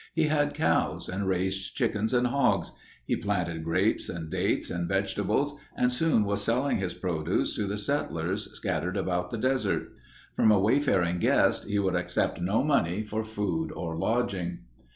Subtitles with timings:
[0.15, 2.71] He had cows and raised chickens and hogs.
[3.05, 8.51] He planted grapes, dates, and vegetables and soon was selling his produce to the settlers
[8.57, 9.89] scattered about the desert.
[10.33, 14.61] From a wayfaring guest he would accept no money for food or lodging.